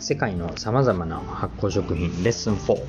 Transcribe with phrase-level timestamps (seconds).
[0.00, 2.82] 世界のさまざまな発酵食品レッスン4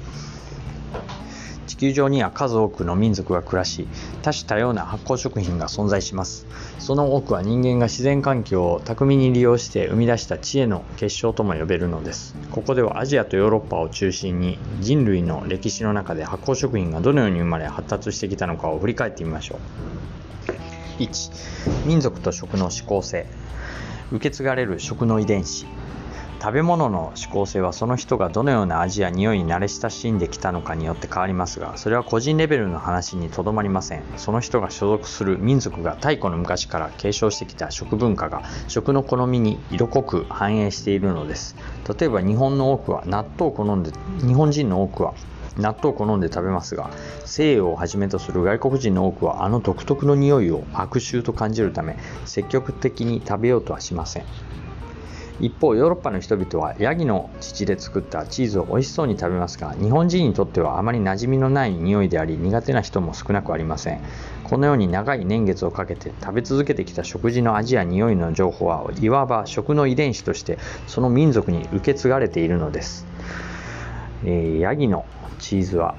[1.68, 3.88] 地球上には数多くの民族が暮らし
[4.22, 6.46] 多種多様な発酵食品が存在します。
[6.80, 12.36] その多くは人間が自然環境を巧みに利用して生み出した知恵の結晶とも呼べるのです。
[12.52, 19.60] ここではアジアとヨーロッパを中心に人類の歴史の中で発酵食品がどのように生まれ発達してきたのかを振り返ってみましょ
[21.00, 21.02] う。
[21.02, 23.28] 1民族と食の指向性。
[24.12, 25.66] 受け継がれる食の遺伝子。
[26.42, 34.04] 食べ物の指向性はその人がどのような味や匂いに慣れ親しんできたのかによって変わりますがそれは個人レベルの話にとどまりません。
[34.18, 41.56] その人が所属する民族が太古の昔から継承してきた食文化が食の好みに色濃く反映しているのです。
[42.00, 43.92] 例えば日本の多くは納豆を好んで
[44.26, 45.14] 日本人の多くは
[45.58, 46.90] 納豆を好んで食べますが
[47.24, 54.26] 西洋をはじめとする外国人の多くはあの独特の匂いを悪臭と感じるため積極的に食べようとはしません。
[55.42, 64.02] 一方ヨーロッパの人々はヤギの乳で作ったチーズを美味しそうに食べますが日本人にとってはあまり馴染みのない匂いであり苦手な人も少なくありません。
[64.52, 73.08] このように長い年月をかけて食べ続けてきた食事の味や匂いの情報はいわば食の遺伝子としてその民族に受け継がれているのです、
[74.26, 75.06] えー、ヤギの
[75.40, 75.96] チーズは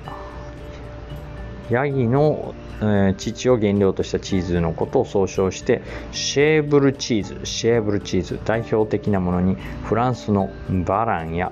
[1.72, 5.80] ヤギの、えー、乳を原料としたチーズのことを総称して
[6.12, 10.50] シェーブルチーズシェーブルチーズ代表的なものにフランスの
[10.84, 11.50] バランや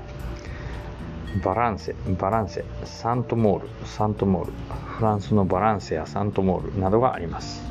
[1.42, 4.52] バランセバランセサントモールサントモール
[4.98, 7.62] フランスのバランセやサントモールなどがあります。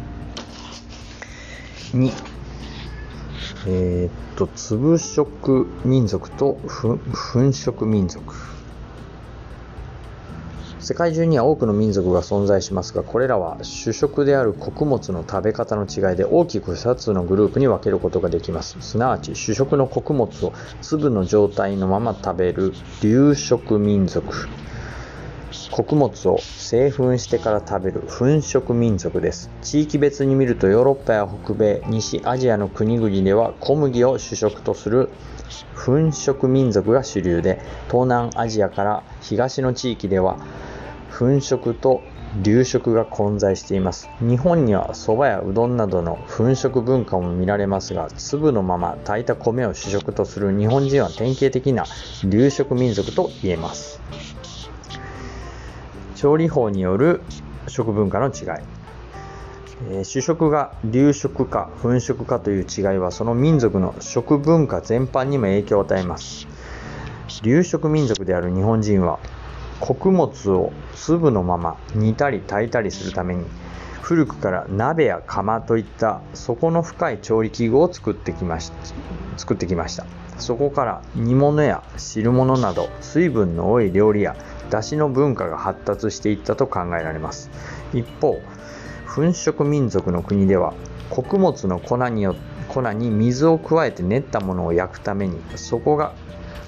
[1.94, 2.11] 2
[3.67, 6.58] えー、っと粒食民族と
[7.33, 8.59] 粉食民族。
[10.82, 18.78] 世界中には多くの民族が存在しますがこれらは主食である穀物の食べ方の違いで大きく2つのグループに分けることができます。
[18.80, 24.48] すなわち主食の穀物を粒の状態のまま食べる流食民族。
[25.72, 29.50] 穀物を製粉してから食べる粉食民族です。
[29.62, 35.10] 地域別に見るとヨーロッパや北米西アジアの国々では小麦を主食とする
[35.76, 40.38] 粉食民族が主流で東南アジアから東の地域では
[41.20, 42.02] 粉食と
[42.42, 44.10] 流食が混在しています。
[44.22, 51.84] 日本には蕎麦やうどんなどの粉食文化も見られますが、粒のまま炊いた米を主食とする日本人は典型的な
[52.24, 54.00] 流食民族と言えます。
[56.16, 57.20] 調理法による
[57.68, 58.64] 食文化の違い。
[59.92, 66.48] え、主食が流食か粉食かという違いはその民族の食文化全般にも影響を与えます。
[67.44, 69.20] 流食民族である日本人は
[69.80, 73.45] 穀物を粒のまま煮たり炊いたりするために
[74.02, 78.76] 古くから鍋や釜といった底の深い調理器具を作ってきました
[79.38, 80.06] 作ってきました。
[80.39, 84.36] そこから煮物や汁物など水分の多い料理や
[84.72, 87.50] 出汁の文化が発達していったと考えられます。
[87.94, 88.39] 一方
[89.14, 90.73] 粉食民族の国では
[91.10, 92.26] 穀物の粉に
[92.70, 96.14] 粉に水を加えて練ったものを焼くためにそこが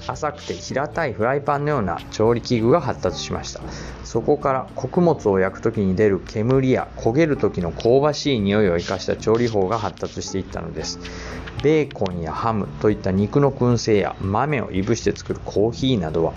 [0.07, 3.61] 浅くて平たいフライパンのような調理器具が発達しました。
[4.03, 10.99] そこから穀物を焼く時に出る煙や焦げる時の香ばしい匂いを生かした調理法が発達していったのです。
[11.63, 16.33] ベーコンやハムといった肉の燻製や豆をいぶして作るコーヒーなどは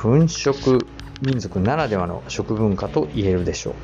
[0.00, 0.86] 粉食
[1.20, 3.74] 民族ならではの食文化と言えるでしょう。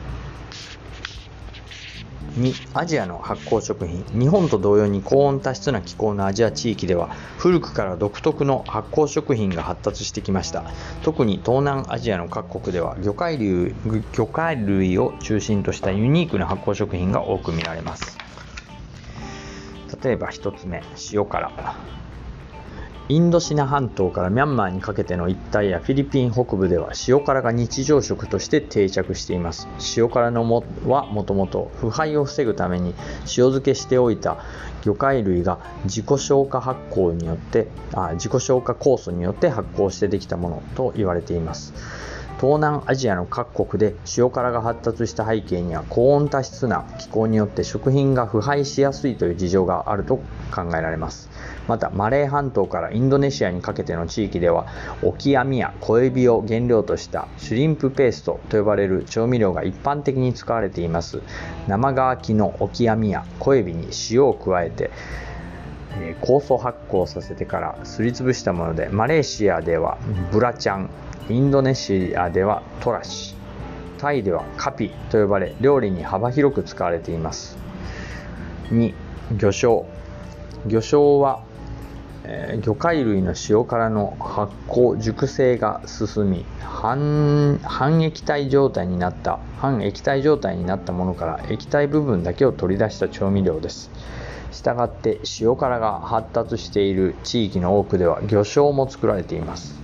[2.39, 4.05] 2アジアの発酵食品。
[4.13, 10.65] 日本と同様に高温多湿な気候のアジア地域では古くから独特の発酵食品が発達してきました。
[11.03, 13.75] 特に東南アジアの各国では魚介類
[14.13, 18.19] 魚介類を中心としたユニークな発酵食品が多く見られます。
[20.03, 21.51] 例えば1つ目塩辛。
[23.11, 29.67] インドシナ半島からミャンマーにかけての一帯やフィリピン北部では塩辛が日常食として定着しています。
[29.97, 34.39] 塩辛のもはもともと腐敗を防ぐために塩漬けしておいた
[34.83, 41.75] 魚介類が自己消化発酵によってあ自己消化酵素によって発酵してできたものと言われています。
[42.39, 50.17] 東南アジアの各国で塩辛が発達した背景には高温多湿な気候によって食品が腐敗しやすいという事情があると
[50.55, 51.31] 考えられます。
[51.71, 54.67] またマレー半島からインドネシアにかけての地域では
[55.05, 61.23] オキアミや小エビを原料としたシュリンプペーストと呼ばれる調味料が一般的に使われています
[61.69, 64.91] 生乾きのオキアミや小エビに塩を加えて
[66.23, 69.99] 酵素発酵させてからすりつぶしたものでマレーシアでは
[70.31, 70.91] ブラチャン
[71.29, 73.35] インドネシアではトラシ
[73.99, 77.59] タイではカピと呼ばれ料理に幅広く使われています。
[78.71, 78.95] 2
[79.37, 79.85] 魚醤
[80.67, 81.43] 魚醤は
[82.33, 93.91] えー、魚介類の塩辛の発酵熟成が進み半半液体状態になった半液体状態になったものから液体部分だけを取り出した調味料です。
[94.53, 99.79] したがって塩辛が発達している地域の多くでは魚醤も作られています。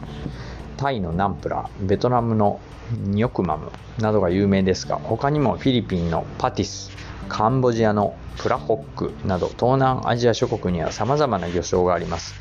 [0.76, 2.60] タイのナンプラーベトナムの
[3.04, 6.90] ニョクマムなどが有名ですが他にもフィリピンのパティス
[7.28, 12.34] カンボジアのプラホックなど東南アジア諸国には様々な魚礁があります。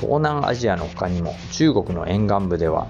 [0.00, 2.86] 東南アジアの他にも中国の沿岸部では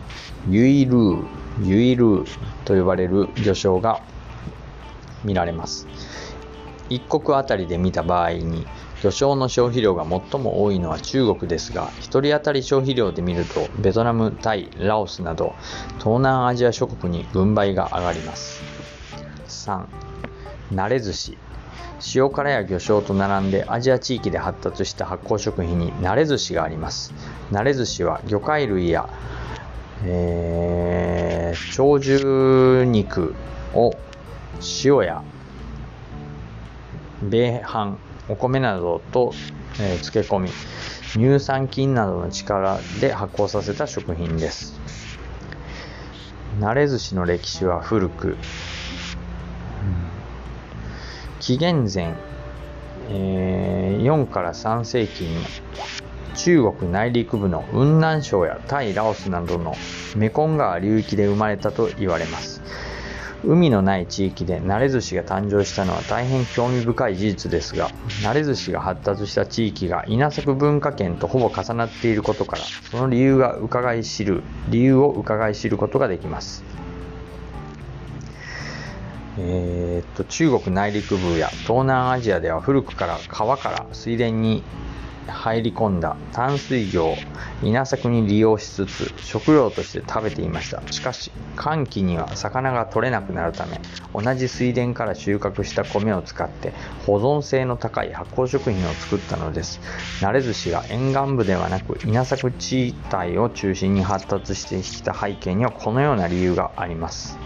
[0.48, 1.24] ユイルー
[1.62, 2.26] ユイルー
[2.64, 4.00] と呼ばれる魚礁が
[5.24, 5.86] 見られます。
[6.90, 8.66] 一国あたりで見た場合に
[9.00, 15.54] 魚礁の消費量が最も多いのは中国ですが1人当たり消費量で見るとベトナムタイラオスなど
[15.98, 18.62] 東南アジア諸国に軍配が上がります。
[19.48, 19.86] 3
[20.72, 21.38] 慣れ寿司。
[22.14, 27.12] 塩辛や魚醤と並んでアジア地域で発達した発酵食品に慣れ寿司があります。
[27.50, 29.08] 慣れ寿司は魚介類や、
[30.04, 33.34] えー、鳥獣肉
[33.74, 33.92] を
[34.84, 35.22] 塩や
[37.22, 37.96] 米飯
[38.28, 39.32] お米などと、
[39.80, 40.50] えー、漬け込み
[41.12, 44.78] 乳酸菌などの力で発酵させた食品です
[46.60, 48.36] 慣れ寿司の歴史は古く
[51.40, 52.14] 紀元前、
[53.08, 55.44] えー、4から3世紀に
[56.36, 59.74] 中国内陸部の雲南省やタイ、ラオスなどの
[60.16, 62.59] メコン川流域で生まれたと言われます。
[63.44, 67.88] 海のない地域で慣れ寿司が誕生したのは大変興味深い事実ですが、
[68.22, 76.64] 慣れ寿司が発達した地域が稲作文化圏とほぼ重なっていることから、その理由が伺い知る、理由を伺い知ることができます。
[79.38, 84.62] えー、っと中国内陸部や東南アジアでは古くから川から水田に
[85.26, 87.16] 入り込んだ淡水魚を
[87.62, 90.82] 稲作に利用しつつ食料として食べていました。
[90.90, 93.80] しかし寒気には魚が取れなくなるため
[94.14, 96.72] 同じ水田から収穫した米を使って
[97.06, 99.80] 保存性の高い発酵食品を作ったのです。
[100.20, 107.38] 慣れ寿司が沿岸部ではなく稲作地帯を中心に発達してきた背景にはこのような理由があります。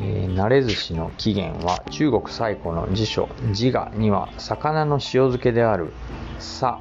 [0.00, 5.92] え、慣れ寿司の起源は中国最古の辞書自我には魚の塩漬けである
[6.40, 6.80] 「さ」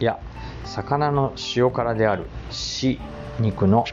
[0.00, 0.18] や
[0.64, 3.00] 魚の塩辛である「し」
[3.38, 3.84] 肉の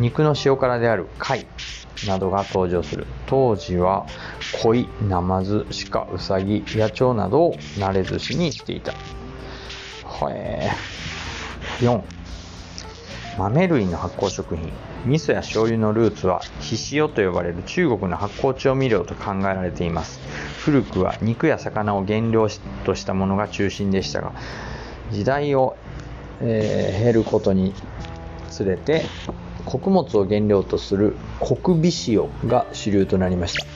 [0.00, 1.46] 肉の塩辛である「貝」
[2.08, 3.06] などが登場する。
[3.26, 4.06] 当時は
[4.62, 8.92] 鯉ナマズ鹿ウサギ野鳥などを慣れ寿司にしていた。
[8.92, 8.96] へ
[10.28, 10.70] え
[11.80, 12.02] 4
[13.38, 14.72] 豆類の発酵食品
[15.06, 20.20] 味噌や醤油のルーツはひしおと呼ばれる中国の発酵調味料と考えられています。
[20.58, 22.48] 古くは肉や魚を原料
[22.84, 24.32] としたものが中心でしたが
[25.10, 25.76] 時代を、
[26.42, 27.72] えー、減ることに
[28.50, 29.04] つれて
[29.64, 33.66] 穀物を原料とする穀美塩が主流となりました。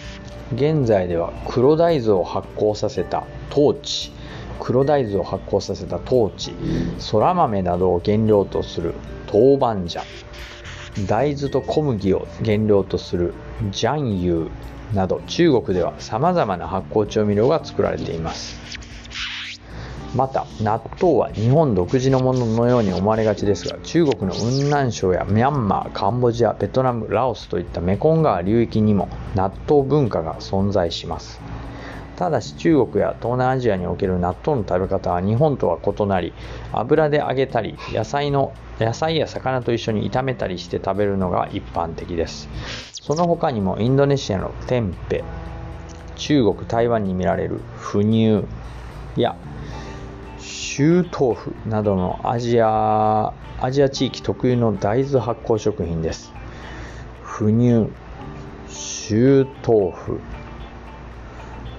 [0.54, 4.12] 現在では黒大豆を発酵させたトーチ
[4.60, 6.54] 黒大豆を発酵させたトーチ
[6.98, 8.93] そら豆などを原料とする
[9.34, 10.04] 豆板醤。
[11.08, 13.34] 大豆と小麦を原料とする
[13.72, 18.62] ジャンユーなど中国では様々な発酵調味料が作られています。
[20.14, 31.40] また納豆は日本独自のもののように思われがちですが中国の雲南省やミャンマーカンボジアベトナムラオスといったメコン川流域にも納豆文化が存在します。
[32.14, 36.32] ただし中国や東南アジアにおける納豆の食べ方は日本とは異なり
[36.72, 42.48] 油で揚げたり野菜の野菜や魚と一緒に炒めたりして食べるのが一般的です
[42.92, 45.24] その他にもインドネシアのテンペ
[46.16, 48.44] 中国台湾に見られる腐乳
[49.16, 49.36] や
[50.38, 56.32] 臭豆腐などのアジアアジア地域特有の大豆発酵食品です
[57.22, 57.88] 腐乳
[58.68, 60.20] 臭豆腐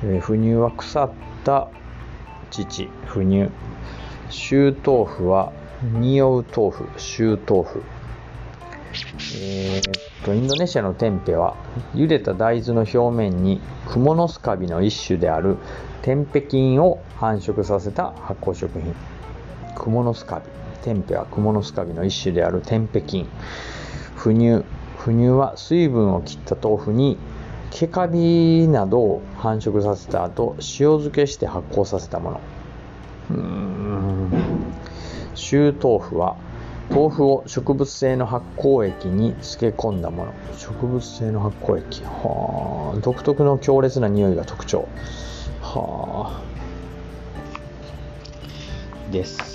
[0.03, 1.11] えー、腐乳は腐っ
[1.43, 1.69] た
[2.51, 3.49] 乳、腐乳。
[4.29, 5.51] 臭豆腐は
[5.83, 7.83] 匂う豆腐、臭豆腐。
[9.37, 11.55] えー、っと、インドネシアのテンペは、
[11.93, 15.57] 茹でた大豆の表面にクモのスカビの一種である
[16.01, 18.95] テンペ菌を繁殖させた発酵食品。
[19.75, 20.45] クモのスカビ。
[20.83, 23.27] テンペはクモのスカビの一種であるテンペ菌。
[24.15, 24.63] 腐乳。
[24.97, 27.17] 腐乳は水分を切った豆腐に
[27.69, 32.39] 毛カビなどを繁殖させた後塩漬けして発酵させたもの
[33.29, 34.54] うん
[35.35, 36.35] 臭豆腐は
[36.89, 40.33] 豆腐を植物性の発酵液に漬け込んだもの。
[40.57, 42.03] 植物性の発酵液。
[42.03, 44.87] はあ独特の強烈な匂いが特徴。
[45.61, 46.41] はあ。
[49.11, 49.54] です。